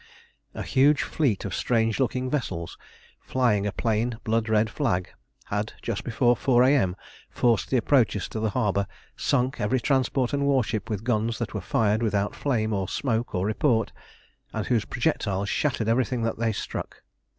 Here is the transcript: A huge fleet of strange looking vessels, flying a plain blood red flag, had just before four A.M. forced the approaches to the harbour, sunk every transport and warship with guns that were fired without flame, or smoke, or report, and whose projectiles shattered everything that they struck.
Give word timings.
A 0.55 0.63
huge 0.63 1.03
fleet 1.03 1.45
of 1.45 1.53
strange 1.53 1.99
looking 1.99 2.27
vessels, 2.27 2.75
flying 3.21 3.67
a 3.67 3.71
plain 3.71 4.17
blood 4.23 4.49
red 4.49 4.67
flag, 4.67 5.11
had 5.45 5.73
just 5.83 6.03
before 6.03 6.35
four 6.35 6.63
A.M. 6.63 6.95
forced 7.29 7.69
the 7.69 7.77
approaches 7.77 8.27
to 8.29 8.39
the 8.39 8.49
harbour, 8.49 8.87
sunk 9.15 9.61
every 9.61 9.79
transport 9.79 10.33
and 10.33 10.47
warship 10.47 10.89
with 10.89 11.03
guns 11.03 11.37
that 11.37 11.53
were 11.53 11.61
fired 11.61 12.01
without 12.01 12.33
flame, 12.33 12.73
or 12.73 12.87
smoke, 12.89 13.35
or 13.35 13.45
report, 13.45 13.91
and 14.53 14.65
whose 14.65 14.85
projectiles 14.85 15.49
shattered 15.49 15.87
everything 15.87 16.23
that 16.23 16.39
they 16.39 16.51
struck. 16.51 17.03